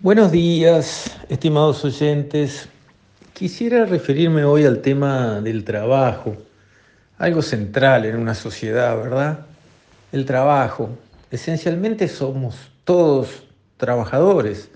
Buenos 0.00 0.30
días, 0.30 1.10
estimados 1.28 1.84
oyentes. 1.84 2.68
Quisiera 3.32 3.84
referirme 3.84 4.44
hoy 4.44 4.64
al 4.64 4.80
tema 4.80 5.40
del 5.40 5.64
trabajo, 5.64 6.36
algo 7.18 7.42
central 7.42 8.04
en 8.04 8.14
una 8.14 8.36
sociedad, 8.36 8.96
¿verdad? 8.96 9.40
El 10.12 10.24
trabajo. 10.24 10.90
Esencialmente 11.32 12.06
somos 12.06 12.70
todos 12.84 13.42
trabajadores, 13.76 14.70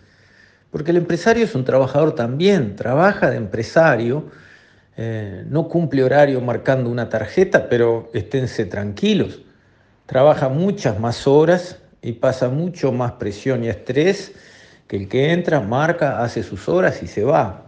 porque 0.73 0.91
el 0.91 0.97
empresario 0.97 1.45
es 1.45 1.55
un 1.55 1.63
trabajador 1.65 2.17
también, 2.17 2.75
trabaja 2.75 3.31
de 3.31 3.37
empresario, 3.37 4.29
eh, 4.97 5.45
no 5.47 5.69
cumple 5.69 6.03
horario 6.03 6.41
marcando 6.41 6.91
una 6.91 7.09
tarjeta, 7.09 7.69
pero 7.69 8.11
esténse 8.13 8.65
tranquilos, 8.65 9.43
trabaja 10.07 10.49
muchas 10.49 10.99
más 10.99 11.29
horas 11.29 11.79
y 12.03 12.15
pasa 12.15 12.49
mucho 12.49 12.91
más 12.91 13.13
presión 13.13 13.63
y 13.63 13.69
estrés 13.69 14.33
que 14.93 14.99
el 14.99 15.09
que 15.09 15.33
entra, 15.33 15.59
marca, 15.59 16.23
hace 16.23 16.43
sus 16.43 16.69
horas 16.69 17.03
y 17.03 17.07
se 17.07 17.25
va. 17.25 17.63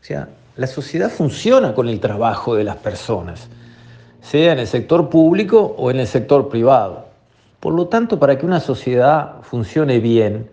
O 0.00 0.04
sea, 0.04 0.30
la 0.56 0.66
sociedad 0.66 1.08
funciona 1.08 1.72
con 1.74 1.88
el 1.88 2.00
trabajo 2.00 2.56
de 2.56 2.64
las 2.64 2.74
personas, 2.74 3.46
sea 4.20 4.52
en 4.52 4.58
el 4.58 4.66
sector 4.66 5.08
público 5.08 5.76
o 5.78 5.92
en 5.92 6.00
el 6.00 6.08
sector 6.08 6.48
privado. 6.48 7.06
Por 7.60 7.72
lo 7.72 7.86
tanto, 7.86 8.18
para 8.18 8.36
que 8.36 8.44
una 8.44 8.58
sociedad 8.58 9.42
funcione 9.42 10.00
bien, 10.00 10.50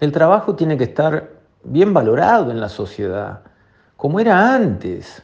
el 0.00 0.10
trabajo 0.10 0.54
tiene 0.54 0.78
que 0.78 0.84
estar 0.84 1.28
bien 1.64 1.92
valorado 1.92 2.50
en 2.50 2.58
la 2.58 2.70
sociedad, 2.70 3.40
como 3.98 4.20
era 4.20 4.54
antes. 4.54 5.22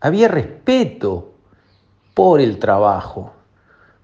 Había 0.00 0.26
respeto 0.26 1.30
por 2.12 2.40
el 2.40 2.58
trabajo. 2.58 3.32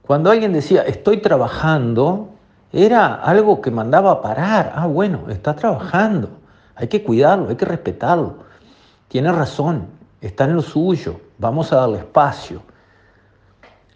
Cuando 0.03 0.31
alguien 0.31 0.53
decía, 0.53 0.83
estoy 0.83 1.17
trabajando, 1.17 2.30
era 2.73 3.15
algo 3.15 3.61
que 3.61 3.71
mandaba 3.71 4.13
a 4.13 4.23
parar. 4.23 4.73
Ah, 4.75 4.87
bueno, 4.87 5.25
está 5.29 5.55
trabajando. 5.55 6.31
Hay 6.77 6.89
que 6.89 7.03
cuidarlo, 7.03 7.49
hay 7.49 7.57
que 7.57 7.65
respetarlo. 7.65 8.37
Tiene 9.09 9.33
razón, 9.33 9.87
está 10.21 10.45
en 10.45 10.55
lo 10.55 10.63
suyo. 10.63 11.21
Vamos 11.39 11.73
a 11.73 11.77
darle 11.77 11.99
espacio. 11.99 12.63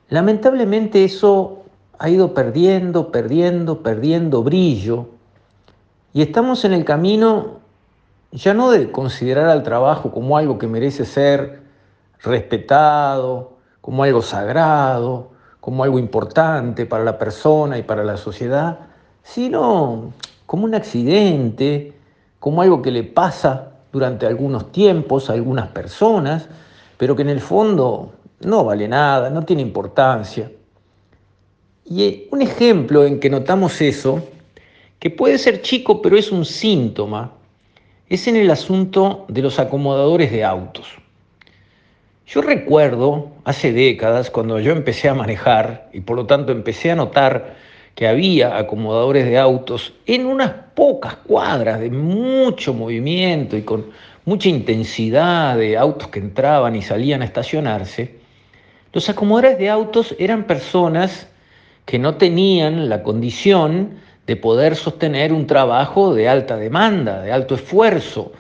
Lamentablemente 0.08 1.04
eso 1.04 1.62
ha 1.98 2.08
ido 2.08 2.34
perdiendo, 2.34 3.10
perdiendo, 3.10 3.82
perdiendo 3.82 4.42
brillo. 4.42 5.08
Y 6.12 6.22
estamos 6.22 6.64
en 6.64 6.72
el 6.72 6.84
camino 6.84 7.60
ya 8.32 8.52
no 8.52 8.70
de 8.70 8.90
considerar 8.90 9.48
al 9.48 9.62
trabajo 9.62 10.10
como 10.10 10.36
algo 10.36 10.58
que 10.58 10.66
merece 10.66 11.04
ser 11.04 11.62
respetado, 12.20 13.52
como 13.80 14.02
algo 14.02 14.22
sagrado, 14.22 15.30
como 15.64 15.82
algo 15.82 15.98
importante 15.98 16.84
para 16.84 17.04
la 17.04 17.18
persona 17.18 17.78
y 17.78 17.82
para 17.84 18.04
la 18.04 18.18
sociedad, 18.18 18.80
sino 19.22 20.12
como 20.44 20.66
un 20.66 20.74
accidente, 20.74 21.94
como 22.38 22.60
algo 22.60 22.82
que 22.82 22.90
le 22.90 23.02
pasa 23.02 23.72
durante 23.90 24.26
algunos 24.26 24.72
tiempos 24.72 25.30
a 25.30 25.32
algunas 25.32 25.68
personas, 25.68 26.50
pero 26.98 27.16
que 27.16 27.22
en 27.22 27.30
el 27.30 27.40
fondo 27.40 28.12
no 28.40 28.62
vale 28.66 28.86
nada, 28.88 29.30
no 29.30 29.42
tiene 29.46 29.62
importancia. 29.62 30.52
Y 31.86 32.26
un 32.30 32.42
ejemplo 32.42 33.06
en 33.06 33.18
que 33.18 33.30
notamos 33.30 33.80
eso, 33.80 34.22
que 34.98 35.08
puede 35.08 35.38
ser 35.38 35.62
chico 35.62 36.02
pero 36.02 36.18
es 36.18 36.30
un 36.30 36.44
síntoma, 36.44 37.32
es 38.06 38.28
en 38.28 38.36
el 38.36 38.50
asunto 38.50 39.24
de 39.28 39.40
los 39.40 39.58
acomodadores 39.58 40.30
de 40.30 40.44
autos. 40.44 41.03
Yo 42.26 42.40
recuerdo 42.40 43.32
hace 43.44 43.72
décadas, 43.72 44.30
cuando 44.30 44.58
yo 44.58 44.72
empecé 44.72 45.08
a 45.08 45.14
manejar 45.14 45.90
y 45.92 46.00
por 46.00 46.16
lo 46.16 46.26
tanto 46.26 46.52
empecé 46.52 46.90
a 46.90 46.96
notar 46.96 47.54
que 47.94 48.08
había 48.08 48.56
acomodadores 48.56 49.26
de 49.26 49.38
autos 49.38 49.92
en 50.06 50.26
unas 50.26 50.50
pocas 50.74 51.16
cuadras 51.16 51.80
de 51.80 51.90
mucho 51.90 52.72
movimiento 52.72 53.56
y 53.56 53.62
con 53.62 53.90
mucha 54.24 54.48
intensidad 54.48 55.56
de 55.58 55.76
autos 55.76 56.08
que 56.08 56.18
entraban 56.18 56.74
y 56.74 56.82
salían 56.82 57.20
a 57.20 57.26
estacionarse, 57.26 58.16
los 58.92 59.08
acomodadores 59.08 59.58
de 59.58 59.68
autos 59.68 60.14
eran 60.18 60.44
personas 60.44 61.28
que 61.84 61.98
no 61.98 62.14
tenían 62.14 62.88
la 62.88 63.02
condición 63.02 63.98
de 64.26 64.36
poder 64.36 64.76
sostener 64.76 65.32
un 65.32 65.46
trabajo 65.46 66.14
de 66.14 66.28
alta 66.28 66.56
demanda, 66.56 67.20
de 67.20 67.32
alto 67.32 67.54
esfuerzo, 67.54 68.32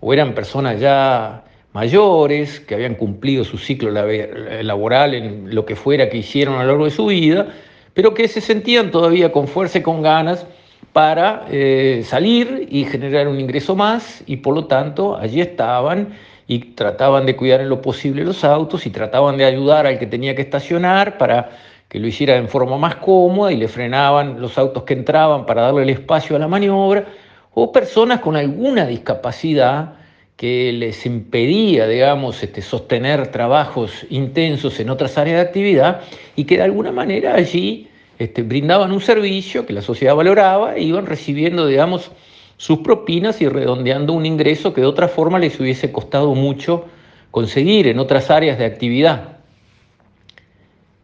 o 0.00 0.14
eran 0.14 0.34
personas 0.34 0.80
ya 0.80 1.44
mayores, 1.76 2.58
que 2.60 2.74
habían 2.74 2.94
cumplido 2.94 3.44
su 3.44 3.58
ciclo 3.58 3.90
laboral 3.90 5.14
en 5.14 5.54
lo 5.54 5.66
que 5.66 5.76
fuera 5.76 6.08
que 6.08 6.16
hicieron 6.16 6.54
a 6.54 6.62
lo 6.62 6.68
largo 6.68 6.86
de 6.86 6.90
su 6.90 7.04
vida, 7.04 7.48
pero 7.92 8.14
que 8.14 8.28
se 8.28 8.40
sentían 8.40 8.90
todavía 8.90 9.30
con 9.30 9.46
fuerza 9.46 9.78
y 9.78 9.82
con 9.82 10.00
ganas 10.00 10.46
para 10.94 11.44
eh, 11.50 12.02
salir 12.02 12.66
y 12.70 12.84
generar 12.84 13.28
un 13.28 13.38
ingreso 13.38 13.76
más 13.76 14.24
y 14.26 14.38
por 14.38 14.54
lo 14.54 14.64
tanto 14.64 15.18
allí 15.18 15.42
estaban 15.42 16.14
y 16.46 16.60
trataban 16.74 17.26
de 17.26 17.36
cuidar 17.36 17.60
en 17.60 17.68
lo 17.68 17.82
posible 17.82 18.24
los 18.24 18.42
autos 18.42 18.86
y 18.86 18.90
trataban 18.90 19.36
de 19.36 19.44
ayudar 19.44 19.86
al 19.86 19.98
que 19.98 20.06
tenía 20.06 20.34
que 20.34 20.40
estacionar 20.40 21.18
para 21.18 21.50
que 21.90 22.00
lo 22.00 22.06
hiciera 22.06 22.36
en 22.36 22.48
forma 22.48 22.78
más 22.78 22.96
cómoda 22.96 23.52
y 23.52 23.56
le 23.58 23.68
frenaban 23.68 24.40
los 24.40 24.56
autos 24.56 24.84
que 24.84 24.94
entraban 24.94 25.44
para 25.44 25.60
darle 25.60 25.82
el 25.82 25.90
espacio 25.90 26.36
a 26.36 26.38
la 26.38 26.48
maniobra, 26.48 27.04
o 27.52 27.70
personas 27.70 28.20
con 28.20 28.34
alguna 28.34 28.86
discapacidad 28.86 30.05
que 30.36 30.70
les 30.72 31.06
impedía, 31.06 31.88
digamos, 31.88 32.42
este, 32.42 32.60
sostener 32.60 33.28
trabajos 33.28 34.06
intensos 34.10 34.78
en 34.80 34.90
otras 34.90 35.16
áreas 35.16 35.36
de 35.36 35.48
actividad 35.48 36.02
y 36.36 36.44
que 36.44 36.58
de 36.58 36.62
alguna 36.62 36.92
manera 36.92 37.34
allí 37.34 37.88
este, 38.18 38.42
brindaban 38.42 38.92
un 38.92 39.00
servicio 39.00 39.64
que 39.64 39.72
la 39.72 39.80
sociedad 39.80 40.14
valoraba 40.14 40.76
e 40.76 40.82
iban 40.82 41.06
recibiendo, 41.06 41.66
digamos, 41.66 42.10
sus 42.58 42.78
propinas 42.78 43.40
y 43.40 43.48
redondeando 43.48 44.12
un 44.12 44.26
ingreso 44.26 44.74
que 44.74 44.82
de 44.82 44.86
otra 44.86 45.08
forma 45.08 45.38
les 45.38 45.58
hubiese 45.58 45.90
costado 45.90 46.34
mucho 46.34 46.84
conseguir 47.30 47.86
en 47.86 47.98
otras 47.98 48.30
áreas 48.30 48.58
de 48.58 48.66
actividad. 48.66 49.38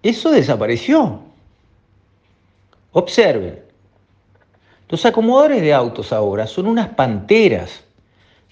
Eso 0.02 0.30
desapareció. 0.30 1.20
Observen, 2.92 3.60
los 4.88 5.06
acomodadores 5.06 5.62
de 5.62 5.72
autos 5.72 6.12
ahora 6.12 6.46
son 6.46 6.66
unas 6.66 6.88
panteras 6.88 7.84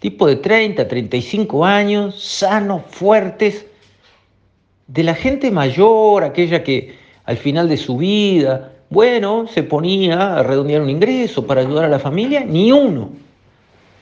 tipo 0.01 0.27
de 0.27 0.37
30, 0.37 0.89
35 0.89 1.65
años, 1.65 2.21
sanos, 2.21 2.83
fuertes, 2.91 3.67
de 4.89 5.05
la 5.05 5.15
gente 5.15 5.51
mayor, 5.53 6.25
aquella 6.25 6.65
que 6.65 6.99
al 7.25 7.37
final 7.37 7.69
de 7.69 7.77
su 7.77 7.97
vida, 7.97 8.73
bueno, 8.89 9.47
se 9.47 9.63
ponía 9.63 10.39
a 10.39 10.43
redondear 10.43 10.83
un 10.83 10.91
ingreso 10.91 11.47
para 11.47 11.61
ayudar 11.61 11.85
a 11.85 11.89
la 11.89 12.01
familia, 12.01 12.45
ni 12.45 12.73
uno. 12.73 13.11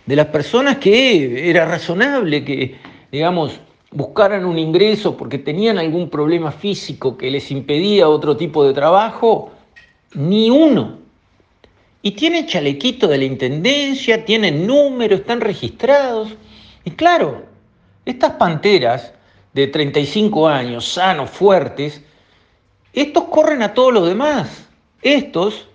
De 0.06 0.16
las 0.16 0.28
personas 0.28 0.78
que 0.78 1.50
era 1.50 1.66
razonable 1.66 2.42
que, 2.42 2.76
digamos, 3.12 3.60
buscaran 3.90 4.46
un 4.46 4.58
ingreso 4.58 5.16
porque 5.16 5.38
tenían 5.38 5.78
algún 5.78 6.08
problema 6.08 6.52
físico 6.52 7.18
que 7.18 7.30
les 7.30 7.50
impedía 7.50 8.08
otro 8.08 8.36
tipo 8.36 8.64
de 8.64 8.72
trabajo, 8.72 9.50
ni 10.14 10.48
uno. 10.48 10.98
Y 12.02 12.12
tienen 12.12 12.46
chalequito 12.46 13.08
de 13.08 13.18
la 13.18 13.24
intendencia, 13.24 14.24
tienen 14.24 14.66
número, 14.66 15.16
están 15.16 15.40
registrados. 15.40 16.28
Y 16.84 16.92
claro, 16.92 17.44
estas 18.04 18.32
panteras 18.32 19.12
de 19.52 19.66
35 19.66 20.48
años, 20.48 20.86
sanos, 20.92 21.30
fuertes, 21.30 22.02
estos 22.92 23.24
corren 23.24 23.62
a 23.62 23.74
todos 23.74 23.92
los 23.92 24.06
demás. 24.06 24.68
Estos 25.02 25.68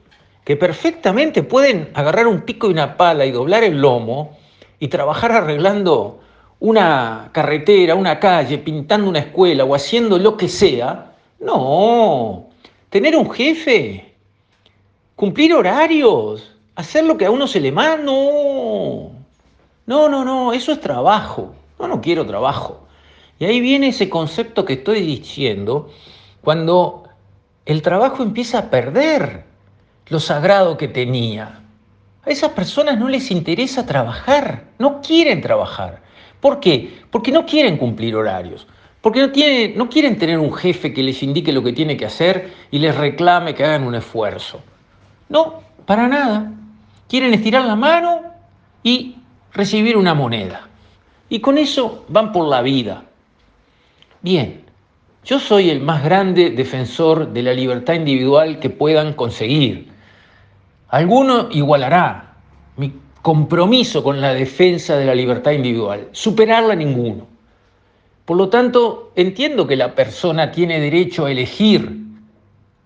que 0.43 0.55
perfectamente 0.57 1.43
pueden 1.43 1.89
agarrar 1.93 2.27
un 2.27 2.41
pico 2.41 2.67
y 2.67 2.73
una 2.73 2.97
pala 2.97 3.25
y 3.25 3.31
doblar 3.31 3.63
el 3.63 3.79
lomo 3.79 4.37
y 4.79 4.89
trabajar 4.89 5.31
arreglando 5.31 6.21
una 6.59 7.29
carretera, 7.33 7.95
una 7.95 8.19
calle, 8.19 8.57
pintando 8.57 9.09
una 9.09 9.19
escuela 9.19 9.63
o 9.65 9.75
haciendo 9.75 10.17
lo 10.17 10.37
que 10.37 10.47
sea. 10.47 11.13
No, 11.39 12.49
tener 12.89 13.15
un 13.15 13.29
jefe 13.31 14.12
cumplir 15.23 15.53
horarios, 15.53 16.51
hacer 16.75 17.05
lo 17.05 17.17
que 17.17 17.25
a 17.25 17.31
uno 17.31 17.47
se 17.47 17.61
le 17.61 17.71
manda. 17.71 18.03
No, 18.03 19.09
no, 19.85 20.09
no, 20.09 20.25
no, 20.25 20.51
eso 20.51 20.73
es 20.73 20.81
trabajo. 20.81 21.55
No, 21.79 21.87
no 21.87 22.01
quiero 22.01 22.25
trabajo. 22.25 22.85
Y 23.39 23.45
ahí 23.45 23.61
viene 23.61 23.87
ese 23.87 24.09
concepto 24.09 24.65
que 24.65 24.73
estoy 24.73 24.99
diciendo, 24.99 25.89
cuando 26.41 27.03
el 27.65 27.81
trabajo 27.81 28.21
empieza 28.21 28.59
a 28.59 28.69
perder 28.69 29.45
lo 30.09 30.19
sagrado 30.19 30.75
que 30.75 30.89
tenía. 30.89 31.61
A 32.25 32.29
esas 32.29 32.51
personas 32.51 32.99
no 32.99 33.07
les 33.07 33.31
interesa 33.31 33.85
trabajar, 33.85 34.65
no 34.77 34.99
quieren 34.99 35.39
trabajar. 35.39 36.01
¿Por 36.41 36.59
qué? 36.59 36.99
Porque 37.09 37.31
no 37.31 37.45
quieren 37.45 37.77
cumplir 37.77 38.17
horarios, 38.17 38.67
porque 38.99 39.21
no, 39.21 39.27
no 39.77 39.89
quieren 39.89 40.17
tener 40.17 40.37
un 40.37 40.51
jefe 40.51 40.93
que 40.93 41.01
les 41.01 41.23
indique 41.23 41.53
lo 41.53 41.63
que 41.63 41.71
tiene 41.71 41.95
que 41.95 42.07
hacer 42.07 42.51
y 42.71 42.79
les 42.79 42.93
reclame 42.93 43.55
que 43.55 43.63
hagan 43.63 43.87
un 43.87 43.95
esfuerzo. 43.95 44.61
No, 45.29 45.61
para 45.85 46.07
nada. 46.07 46.51
Quieren 47.07 47.33
estirar 47.33 47.65
la 47.65 47.75
mano 47.75 48.21
y 48.83 49.15
recibir 49.53 49.97
una 49.97 50.13
moneda. 50.13 50.67
Y 51.29 51.39
con 51.39 51.57
eso 51.57 52.05
van 52.09 52.31
por 52.31 52.47
la 52.47 52.61
vida. 52.61 53.03
Bien, 54.21 54.63
yo 55.25 55.39
soy 55.39 55.69
el 55.69 55.79
más 55.79 56.03
grande 56.03 56.49
defensor 56.49 57.31
de 57.31 57.43
la 57.43 57.53
libertad 57.53 57.93
individual 57.93 58.59
que 58.59 58.69
puedan 58.69 59.13
conseguir. 59.13 59.89
Alguno 60.89 61.47
igualará 61.51 62.35
mi 62.77 62.93
compromiso 63.21 64.03
con 64.03 64.19
la 64.19 64.33
defensa 64.33 64.97
de 64.97 65.05
la 65.05 65.15
libertad 65.15 65.51
individual, 65.51 66.09
superarla 66.11 66.75
ninguno. 66.75 67.25
Por 68.25 68.37
lo 68.37 68.49
tanto, 68.49 69.11
entiendo 69.15 69.65
que 69.65 69.75
la 69.75 69.95
persona 69.95 70.51
tiene 70.51 70.79
derecho 70.79 71.25
a 71.25 71.31
elegir 71.31 72.02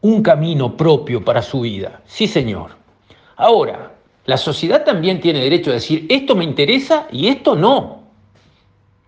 un 0.08 0.24
camino 0.24 0.78
propio 0.78 1.24
para 1.24 1.42
su 1.42 1.62
vida. 1.62 2.02
Sí, 2.06 2.28
señor. 2.28 2.72
Ahora, 3.36 3.92
la 4.26 4.38
sociedad 4.38 4.86
también 4.86 5.20
tiene 5.20 5.40
derecho 5.40 5.72
a 5.72 5.76
decir, 5.76 6.06
esto 6.08 6.34
me 6.34 6.46
interesa 6.46 7.08
y 7.12 7.28
esto 7.28 7.56
no. 7.56 8.04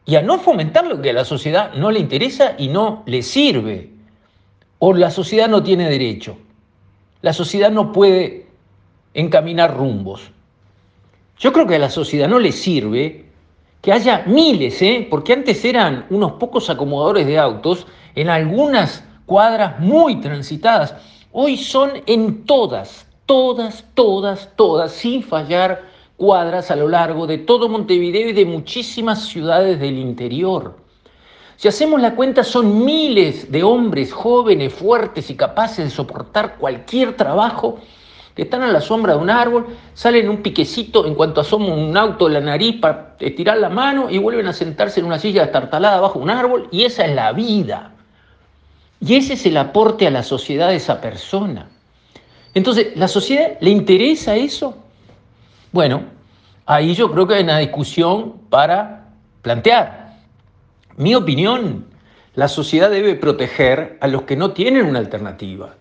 Y 0.05 0.15
a 0.17 0.21
no 0.21 0.39
fomentar 0.39 0.85
lo 0.87 1.01
que 1.01 1.11
a 1.11 1.13
la 1.13 1.23
sociedad 1.23 1.73
no 1.73 1.89
le 1.89 1.99
interesa 1.99 2.55
y 2.57 2.67
no 2.67 3.03
le 3.05 3.21
sirve. 3.21 3.91
O 4.79 4.93
la 4.93 5.09
sociedad 5.09 5.47
no 5.47 5.63
tiene 5.63 5.89
derecho. 5.89 6.37
La 7.21 7.31
sociedad 7.31 7.71
no 7.71 7.93
puede 7.93 8.47
encaminar 9.13 9.77
rumbos. 9.77 10.31
Yo 11.37 11.53
creo 11.53 11.65
que 11.65 11.75
a 11.75 11.79
la 11.79 11.89
sociedad 11.89 12.27
no 12.27 12.39
le 12.39 12.51
sirve 12.51 13.25
que 13.81 13.93
haya 13.93 14.23
miles, 14.25 14.81
¿eh? 14.81 15.07
porque 15.09 15.31
antes 15.31 15.63
eran 15.63 16.05
unos 16.09 16.33
pocos 16.33 16.69
acomodadores 16.69 17.25
de 17.25 17.39
autos 17.39 17.87
en 18.15 18.27
algunas 18.27 19.05
cuadras 19.29 19.79
muy 19.79 20.15
transitadas. 20.15 20.95
Hoy 21.31 21.55
son 21.55 21.91
en 22.07 22.45
todas, 22.45 23.05
todas, 23.27 23.85
todas, 23.93 24.49
todas, 24.55 24.91
sin 24.91 25.21
fallar 25.21 25.83
cuadras 26.17 26.71
a 26.71 26.75
lo 26.75 26.87
largo 26.87 27.27
de 27.27 27.37
todo 27.37 27.69
Montevideo 27.69 28.29
y 28.29 28.33
de 28.33 28.45
muchísimas 28.45 29.27
ciudades 29.27 29.79
del 29.79 29.99
interior. 29.99 30.77
Si 31.57 31.67
hacemos 31.67 32.01
la 32.01 32.15
cuenta, 32.15 32.43
son 32.43 32.83
miles 32.83 33.51
de 33.51 33.61
hombres 33.61 34.11
jóvenes, 34.11 34.73
fuertes 34.73 35.29
y 35.29 35.35
capaces 35.35 35.85
de 35.85 35.91
soportar 35.91 36.57
cualquier 36.57 37.15
trabajo 37.15 37.77
que 38.33 38.41
están 38.43 38.63
a 38.63 38.71
la 38.71 38.81
sombra 38.81 39.13
de 39.13 39.19
un 39.19 39.29
árbol, 39.29 39.67
salen 39.93 40.27
un 40.27 40.37
piquecito 40.37 41.05
en 41.05 41.13
cuanto 41.13 41.41
asoma 41.41 41.67
un 41.67 41.95
auto 41.95 42.27
de 42.27 42.33
la 42.33 42.41
nariz 42.41 42.79
para 42.79 43.15
estirar 43.19 43.59
la 43.59 43.69
mano 43.69 44.09
y 44.09 44.17
vuelven 44.17 44.47
a 44.47 44.53
sentarse 44.53 45.01
en 45.01 45.05
una 45.05 45.19
silla 45.19 45.43
destartalada 45.43 45.99
bajo 45.99 46.17
un 46.17 46.31
árbol 46.31 46.67
y 46.71 46.85
esa 46.85 47.05
es 47.05 47.13
la 47.13 47.31
vida. 47.31 47.93
Y 49.01 49.15
ese 49.15 49.33
es 49.33 49.45
el 49.45 49.57
aporte 49.57 50.07
a 50.07 50.11
la 50.11 50.23
sociedad 50.23 50.69
de 50.69 50.75
esa 50.75 50.99
persona. 50.99 51.69
Entonces, 52.53 52.95
¿la 52.95 53.07
sociedad 53.07 53.57
le 53.61 53.69
interesa 53.69 54.35
eso? 54.35 54.77
Bueno, 55.71 56.03
ahí 56.65 56.93
yo 56.95 57.11
creo 57.11 57.27
que 57.27 57.35
hay 57.35 57.43
una 57.43 57.59
discusión 57.59 58.33
para 58.49 59.09
plantear. 59.41 60.17
Mi 60.97 61.15
opinión, 61.15 61.85
la 62.35 62.47
sociedad 62.47 62.89
debe 62.89 63.15
proteger 63.15 63.97
a 64.01 64.07
los 64.07 64.23
que 64.23 64.35
no 64.35 64.51
tienen 64.51 64.85
una 64.85 64.99
alternativa. 64.99 65.75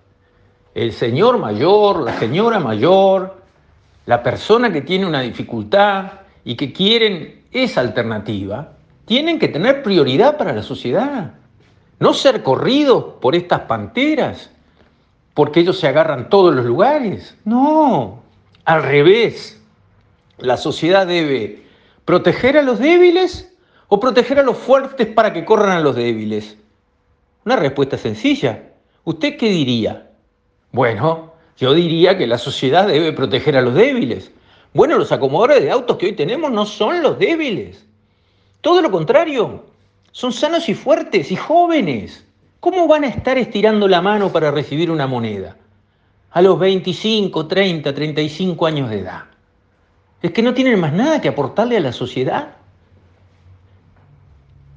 El 0.74 0.92
señor 0.92 1.38
mayor, 1.38 2.02
la 2.02 2.16
señora 2.18 2.60
mayor, 2.60 3.42
la 4.06 4.22
persona 4.22 4.72
que 4.72 4.82
tiene 4.82 5.06
una 5.06 5.22
dificultad 5.22 6.20
y 6.44 6.54
que 6.54 6.72
quieren 6.72 7.46
esa 7.50 7.80
alternativa, 7.80 8.74
tienen 9.06 9.38
que 9.38 9.48
tener 9.48 9.82
prioridad 9.82 10.36
para 10.36 10.52
la 10.52 10.62
sociedad 10.62 11.32
no 11.98 12.14
ser 12.14 12.42
corridos 12.42 13.04
por 13.20 13.34
estas 13.34 13.60
panteras, 13.62 14.50
porque 15.34 15.60
ellos 15.60 15.78
se 15.78 15.88
agarran 15.88 16.28
todos 16.28 16.54
los 16.54 16.64
lugares. 16.64 17.36
No, 17.44 18.22
al 18.64 18.82
revés. 18.82 19.60
La 20.38 20.56
sociedad 20.56 21.06
debe 21.06 21.64
proteger 22.04 22.56
a 22.56 22.62
los 22.62 22.78
débiles 22.78 23.52
o 23.88 23.98
proteger 23.98 24.38
a 24.38 24.42
los 24.42 24.56
fuertes 24.56 25.06
para 25.08 25.32
que 25.32 25.44
corran 25.44 25.70
a 25.70 25.80
los 25.80 25.96
débiles. 25.96 26.56
Una 27.44 27.56
respuesta 27.56 27.98
sencilla. 27.98 28.64
¿Usted 29.04 29.36
qué 29.36 29.48
diría? 29.48 30.10
Bueno, 30.70 31.32
yo 31.56 31.74
diría 31.74 32.16
que 32.16 32.26
la 32.26 32.38
sociedad 32.38 32.86
debe 32.86 33.12
proteger 33.12 33.56
a 33.56 33.62
los 33.62 33.74
débiles. 33.74 34.30
Bueno, 34.74 34.98
los 34.98 35.10
acomodadores 35.10 35.62
de 35.62 35.70
autos 35.70 35.96
que 35.96 36.06
hoy 36.06 36.12
tenemos 36.12 36.50
no 36.52 36.66
son 36.66 37.02
los 37.02 37.18
débiles. 37.18 37.84
Todo 38.60 38.82
lo 38.82 38.90
contrario, 38.90 39.64
son 40.18 40.32
sanos 40.32 40.68
y 40.68 40.74
fuertes 40.74 41.30
y 41.30 41.36
jóvenes. 41.36 42.24
¿Cómo 42.58 42.88
van 42.88 43.04
a 43.04 43.06
estar 43.06 43.38
estirando 43.38 43.86
la 43.86 44.02
mano 44.02 44.32
para 44.32 44.50
recibir 44.50 44.90
una 44.90 45.06
moneda? 45.06 45.56
A 46.32 46.42
los 46.42 46.58
25, 46.58 47.46
30, 47.46 47.94
35 47.94 48.66
años 48.66 48.90
de 48.90 48.98
edad. 48.98 49.26
¿Es 50.20 50.32
que 50.32 50.42
no 50.42 50.54
tienen 50.54 50.80
más 50.80 50.92
nada 50.92 51.20
que 51.20 51.28
aportarle 51.28 51.76
a 51.76 51.80
la 51.80 51.92
sociedad? 51.92 52.56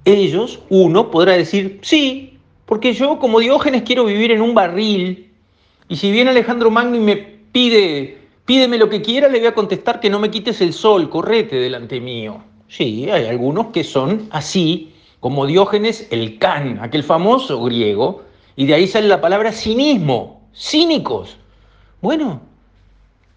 Ellos, 0.06 0.60
uno, 0.70 1.10
podrá 1.10 1.34
decir, 1.34 1.80
sí, 1.82 2.38
porque 2.68 2.94
yo 2.94 3.18
como 3.18 3.40
Diógenes 3.40 3.82
quiero 3.82 4.06
vivir 4.06 4.30
en 4.30 4.44
un 4.44 4.54
barril. 4.54 5.32
Y 5.90 5.96
si 5.96 6.12
viene 6.12 6.30
Alejandro 6.30 6.70
Magno 6.70 6.98
y 6.98 7.00
me 7.00 7.18
pide, 7.52 8.20
pídeme 8.46 8.78
lo 8.78 8.90
que 8.90 9.02
quiera, 9.02 9.28
le 9.28 9.40
voy 9.40 9.48
a 9.48 9.56
contestar 9.56 10.00
que 10.00 10.12
no 10.12 10.20
me 10.20 10.30
quites 10.30 10.62
el 10.62 10.74
sol, 10.74 11.10
correte 11.10 11.56
delante 11.56 12.00
mío. 12.00 12.44
Sí, 12.68 13.10
hay 13.10 13.26
algunos 13.26 13.72
que 13.72 13.84
son 13.84 14.28
así 14.30 14.91
como 15.22 15.46
Diógenes 15.46 16.08
el 16.12 16.40
Can, 16.40 16.80
aquel 16.82 17.04
famoso 17.04 17.64
griego, 17.64 18.24
y 18.58 18.66
de 18.66 18.74
ahí 18.74 18.88
sale 18.88 19.08
la 19.08 19.22
palabra 19.22 19.54
cinismo, 19.54 20.42
cínicos. 20.54 21.38
Bueno, 22.02 22.42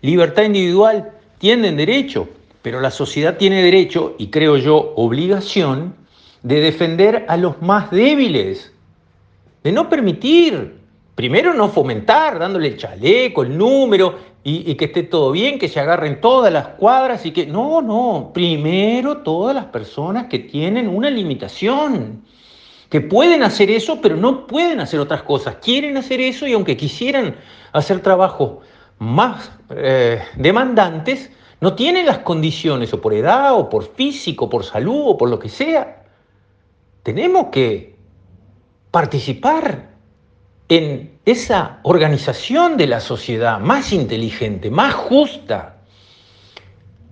libertad 0.01 0.45
individual, 0.45 1.13
tienen 1.39 1.77
derecho, 1.77 2.27
pero 2.63 2.81
la 2.81 2.91
sociedad 2.91 3.37
tiene 3.37 3.63
derecho, 3.63 4.17
y 4.19 4.29
creo 4.29 4.57
yo, 4.57 4.95
obligación, 4.97 5.95
de 6.43 6.61
defender 6.61 7.27
a 7.29 7.37
los 7.37 7.61
más 7.61 7.91
débiles, 7.91 8.73
de 9.63 9.73
no 9.73 9.89
permitir, 9.91 10.79
primero 11.15 11.55
no 11.55 11.69
fomentar, 11.69 12.39
dándole 12.39 12.69
el 12.69 12.77
chaleco, 12.77 13.43
el 13.43 13.57
número, 13.57 14.19
y, 14.47 14.75
que 14.75 14.85
esté 14.87 15.05
todo 15.05 15.33
bien, 15.33 15.59
que 15.59 15.69
se 15.69 15.81
agarren 15.81 16.21
todas 16.21 16.53
las 16.53 16.69
cuadras 16.69 17.25
y 17.25 17.31
que... 17.31 17.47
No, 17.47 17.81
no, 17.81 18.31
primero 18.35 19.19
todas 19.19 19.55
las 19.55 19.67
personas 19.67 20.27
que 20.27 20.39
tienen 20.39 20.87
una 20.87 21.09
limitación, 21.09 22.23
que 22.91 23.01
pueden 23.01 23.43
hacer 23.43 23.71
eso, 23.71 24.01
pero 24.03 24.17
no 24.17 24.47
pueden 24.47 24.81
hacer 24.81 25.01
otras 25.01 25.23
cosas. 25.23 25.57
Quieren 25.63 25.97
hacer 25.97 26.21
eso 26.21 26.47
y 26.47 26.53
aunque 26.53 26.77
quisieran 26.77 27.37
hacer 27.73 28.01
trabajos 28.01 28.59
más 28.99 29.51
eh, 29.71 30.23
demandantes, 30.37 31.31
no 31.61 31.75
tienen 31.75 32.05
las 32.05 32.19
condiciones, 32.19 32.93
o 32.93 33.01
por 33.01 33.15
edad, 33.15 33.55
o 33.55 33.71
por 33.71 33.95
físico, 33.95 34.51
por 34.51 34.63
salud, 34.63 35.05
o 35.07 35.17
por 35.17 35.31
lo 35.31 35.39
que 35.39 35.49
sea. 35.49 36.05
Tenemos 37.03 37.47
que 37.47 37.97
participar 38.91 39.94
en 40.69 41.19
esa 41.25 41.81
organización 41.83 42.77
de 42.77 42.87
la 42.87 43.01
sociedad 43.01 43.61
más 43.61 43.93
inteligente, 43.93 44.71
más 44.71 44.95
justa. 44.95 45.77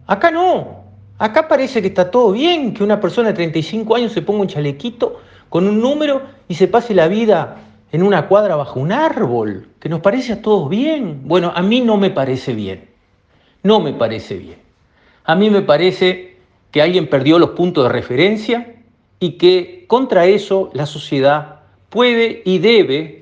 Acá 0.07 0.31
no, 0.31 0.85
acá 1.19 1.49
parece 1.49 1.81
que 1.81 1.89
está 1.89 2.11
todo 2.11 2.33
bien, 2.33 2.75
que 2.75 2.83
una 2.83 3.01
persona 3.01 3.29
de 3.29 3.35
35 3.35 3.95
años 3.95 4.13
se 4.13 4.23
ponga 4.23 4.41
un 4.41 4.49
chalequito 4.49 5.21
con 5.49 5.69
un 5.69 5.81
número 5.81 6.23
y 6.49 6.55
se 6.55 6.69
pase 6.69 6.95
la 6.95 7.09
vida 7.09 7.59
en 7.93 8.03
una 8.03 8.27
cuadra 8.27 8.57
bajo 8.57 8.81
un 8.81 8.91
árbol, 8.91 9.69
que 9.79 9.89
nos 9.89 10.01
parece 10.01 10.33
a 10.33 10.43
todos 10.43 10.69
bien. 10.71 11.21
Bueno, 11.25 11.53
a 11.55 11.63
mí 11.63 11.83
no 11.83 11.99
me 11.99 12.11
parece 12.11 12.55
bien, 12.55 12.89
no 13.63 13.81
me 13.81 13.93
parece 13.93 14.37
bien. 14.37 14.59
A 15.25 15.35
mí 15.35 15.51
me 15.51 15.63
parece 15.63 16.37
que 16.71 16.81
alguien 16.81 17.09
perdió 17.09 17.39
los 17.39 17.51
puntos 17.51 17.85
de 17.85 17.91
referencia 17.91 18.75
y 19.21 19.33
que 19.33 19.85
contra 19.87 20.25
eso 20.27 20.71
la 20.73 20.87
sociedad 20.87 21.61
puede 21.91 22.43
y 22.45 22.59
debe 22.59 23.22